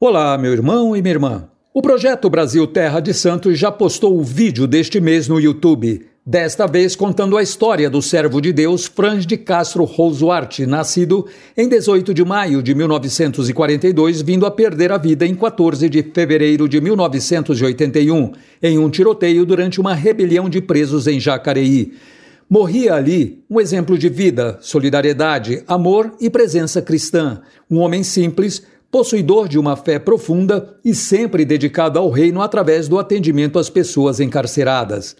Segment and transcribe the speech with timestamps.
[0.00, 1.48] Olá, meu irmão e minha irmã.
[1.74, 6.68] O projeto Brasil Terra de Santos já postou o vídeo deste mês no YouTube, desta
[6.68, 11.26] vez contando a história do servo de Deus Franz de Castro Rosuarte, nascido
[11.56, 16.68] em 18 de maio de 1942, vindo a perder a vida em 14 de fevereiro
[16.68, 21.92] de 1981, em um tiroteio durante uma rebelião de presos em Jacareí.
[22.48, 27.42] Morria ali um exemplo de vida, solidariedade, amor e presença cristã.
[27.68, 32.98] Um homem simples, possuidor de uma fé profunda e sempre dedicado ao reino através do
[32.98, 35.16] atendimento às pessoas encarceradas.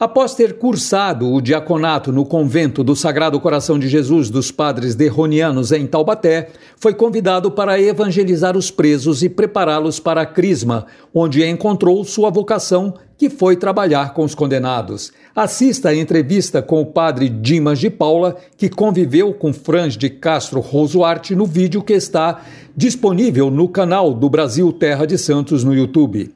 [0.00, 5.72] Após ter cursado o diaconato no convento do Sagrado Coração de Jesus dos Padres Derronianos
[5.72, 12.02] em Taubaté, foi convidado para evangelizar os presos e prepará-los para a Crisma, onde encontrou
[12.02, 15.12] sua vocação, que foi trabalhar com os condenados.
[15.36, 20.60] Assista a entrevista com o padre Dimas de Paula, que conviveu com Franz de Castro
[20.60, 22.40] Rosuarte no vídeo que está
[22.74, 26.32] disponível no canal do Brasil Terra de Santos no YouTube.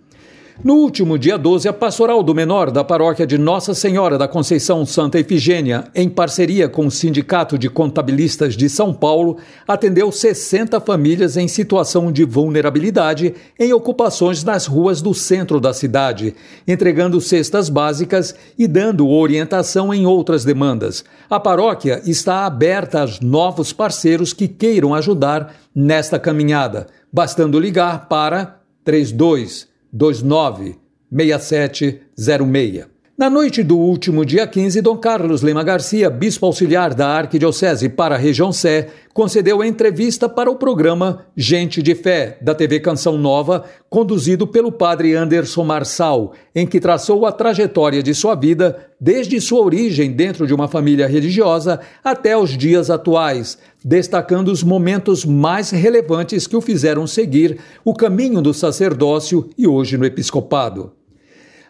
[0.62, 4.86] No último dia 12, a Pastoral do Menor da paróquia de Nossa Senhora da Conceição
[4.86, 11.36] Santa Efigênia, em parceria com o Sindicato de Contabilistas de São Paulo, atendeu 60 famílias
[11.36, 16.36] em situação de vulnerabilidade em ocupações nas ruas do centro da cidade,
[16.68, 21.04] entregando cestas básicas e dando orientação em outras demandas.
[21.28, 28.60] A paróquia está aberta aos novos parceiros que queiram ajudar nesta caminhada, bastando ligar para
[28.84, 30.76] 32 29
[31.10, 32.93] 6706.
[33.16, 38.16] Na noite do último dia 15, Dom Carlos Lema Garcia, bispo auxiliar da Arquidiocese para
[38.16, 43.66] a região Sé, concedeu entrevista para o programa Gente de Fé, da TV Canção Nova,
[43.88, 49.64] conduzido pelo padre Anderson Marçal, em que traçou a trajetória de sua vida, desde sua
[49.64, 56.48] origem dentro de uma família religiosa até os dias atuais, destacando os momentos mais relevantes
[56.48, 61.03] que o fizeram seguir o caminho do sacerdócio e hoje no episcopado.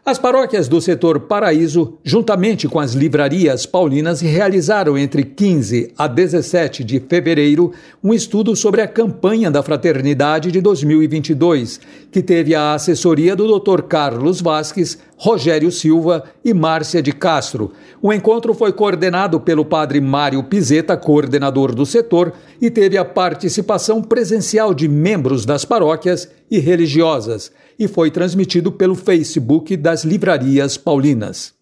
[0.06, 6.84] As paróquias do setor Paraíso, juntamente com as livrarias paulinas, realizaram entre 15 a 17
[6.84, 11.80] de fevereiro um estudo sobre a campanha da Fraternidade de 2022,
[12.12, 13.80] que teve a assessoria do Dr.
[13.84, 17.72] Carlos Vasques, Rogério Silva e Márcia de Castro.
[18.02, 24.02] O encontro foi coordenado pelo padre Mário Pizeta, coordenador do setor, e teve a participação
[24.02, 31.54] presencial de membros das paróquias e religiosas e foi transmitido pelo Facebook das Livrarias Paulinas.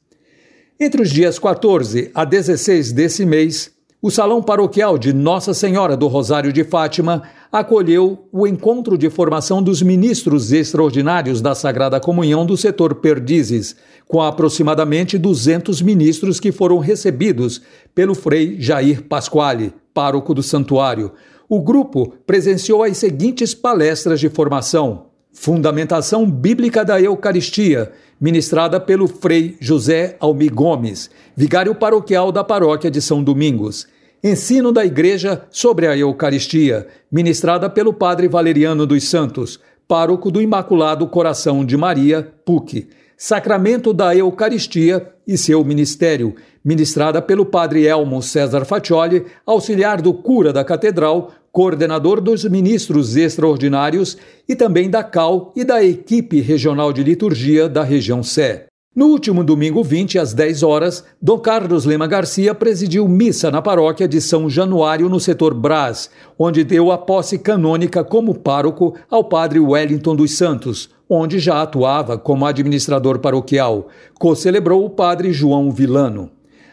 [0.79, 3.71] Entre os dias 14 a 16 desse mês,
[4.05, 9.63] o Salão Paroquial de Nossa Senhora do Rosário de Fátima acolheu o encontro de formação
[9.63, 13.77] dos ministros extraordinários da Sagrada Comunhão do setor Perdizes,
[14.09, 17.62] com aproximadamente 200 ministros que foram recebidos
[17.95, 21.12] pelo Frei Jair Pasquale, pároco do santuário.
[21.49, 29.56] O grupo presenciou as seguintes palestras de formação: Fundamentação Bíblica da Eucaristia, ministrada pelo Frei
[29.59, 33.88] José Almi Gomes, vigário paroquial da paróquia de São Domingos.
[34.22, 41.09] Ensino da Igreja sobre a Eucaristia, ministrada pelo Padre Valeriano dos Santos, pároco do Imaculado
[41.09, 42.88] Coração de Maria, PUC.
[43.16, 50.53] Sacramento da Eucaristia e seu ministério, ministrada pelo Padre Elmo César Faccioli, auxiliar do cura
[50.53, 54.17] da Catedral, coordenador dos ministros extraordinários
[54.49, 58.67] e também da CAL e da equipe regional de liturgia da região Sé.
[58.95, 64.07] No último domingo 20, às 10 horas, Dom Carlos Lema Garcia presidiu missa na paróquia
[64.07, 69.59] de São Januário, no setor Brás, onde deu a posse canônica como pároco ao padre
[69.59, 73.89] Wellington dos Santos, onde já atuava como administrador paroquial.
[74.19, 76.31] Co-celebrou o padre João Vilano.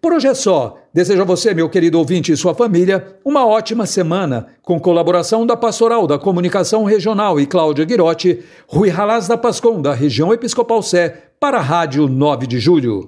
[0.00, 0.76] Por hoje é só.
[0.94, 5.56] Desejo a você, meu querido ouvinte e sua família, uma ótima semana, com colaboração da
[5.56, 11.30] Pastoral da Comunicação Regional e Cláudia Guirotti, Rui Ralaz da Pascom, da região Episcopal Sé,
[11.38, 13.06] para a Rádio 9 de Julho.